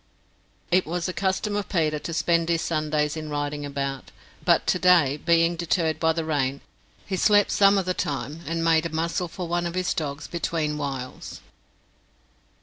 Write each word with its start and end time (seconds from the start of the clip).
It 0.71 0.87
was 0.87 1.05
the 1.05 1.13
custom 1.13 1.55
of 1.55 1.69
Peter 1.69 1.99
to 1.99 2.11
spend 2.11 2.49
his 2.49 2.63
Sundays 2.63 3.15
in 3.15 3.29
riding 3.29 3.63
about, 3.67 4.09
but 4.43 4.65
today, 4.65 5.17
being 5.17 5.55
deterred 5.55 5.99
by 5.99 6.11
the 6.11 6.25
rain, 6.25 6.61
he 7.05 7.15
slept 7.15 7.51
some 7.51 7.77
of 7.77 7.85
the 7.85 7.93
time, 7.93 8.39
and 8.47 8.63
made 8.63 8.87
a 8.87 8.89
muzzle 8.89 9.27
for 9.27 9.47
one 9.47 9.67
of 9.67 9.75
his 9.75 9.93
dogs, 9.93 10.25
between 10.25 10.79
whiles. 10.79 11.39